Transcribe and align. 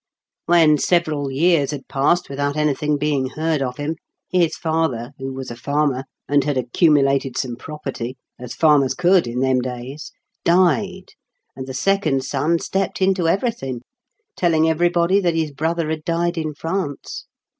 When 0.47 0.79
several 0.79 1.29
years 1.29 1.69
had 1.69 1.87
passed 1.87 2.27
without 2.27 2.57
any 2.57 2.73
thing 2.73 2.97
being 2.97 3.27
heard 3.27 3.61
of 3.61 3.77
him, 3.77 3.97
his 4.29 4.55
father, 4.55 5.11
who 5.19 5.31
was 5.31 5.51
a 5.51 5.55
farmer, 5.55 6.05
and 6.27 6.43
had 6.43 6.57
accumulated 6.57 7.37
some 7.37 7.55
property, 7.55 8.17
as 8.39 8.55
farmers 8.55 8.95
could 8.95 9.27
in 9.27 9.41
them 9.41 9.59
days, 9.61 10.11
died, 10.43 11.09
and 11.55 11.67
the 11.67 11.75
second 11.75 12.25
son 12.25 12.57
stepped 12.57 12.99
into 12.99 13.27
everything, 13.27 13.81
telling 14.35 14.67
everybody 14.67 15.19
that 15.19 15.35
his 15.35 15.51
brother 15.51 15.87
had 15.91 16.03
died 16.03 16.35
in 16.35 16.55
France. 16.55 17.25